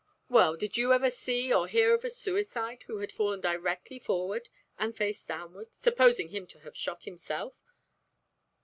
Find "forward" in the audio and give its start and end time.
3.99-4.49